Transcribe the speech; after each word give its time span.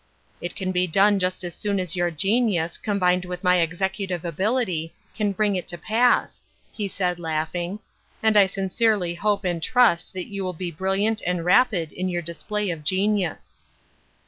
"It 0.41 0.55
can 0.55 0.71
be 0.71 0.87
done 0.87 1.19
just 1.19 1.43
as 1.43 1.53
soon 1.53 1.79
as 1.79 1.95
your 1.95 2.09
genius, 2.09 2.79
combined 2.79 3.23
with 3.23 3.43
my 3.43 3.57
executive 3.57 4.25
ability, 4.25 4.95
can 5.15 5.31
bring 5.31 5.55
it 5.55 5.67
to 5.67 5.77
pass," 5.77 6.43
he 6.71 6.85
answered, 6.85 7.19
laughing," 7.19 7.77
and 8.23 8.35
I 8.35 8.47
sin 8.47 8.69
cerely 8.69 9.15
hope 9.15 9.45
and 9.45 9.61
trust 9.61 10.11
that 10.13 10.25
you 10.25 10.43
will 10.43 10.53
be 10.53 10.71
brilliant 10.71 11.21
and 11.27 11.45
rapid 11.45 11.91
in 11.91 12.09
your 12.09 12.23
display 12.23 12.71
of 12.71 12.83
genius." 12.83 13.57